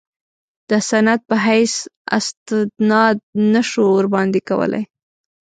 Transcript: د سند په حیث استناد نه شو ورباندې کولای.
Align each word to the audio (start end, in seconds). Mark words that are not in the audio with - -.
د 0.69 0.71
سند 0.89 1.19
په 1.29 1.35
حیث 1.45 1.73
استناد 2.17 3.15
نه 3.53 3.61
شو 3.69 3.83
ورباندې 3.97 4.39
کولای. 4.49 4.83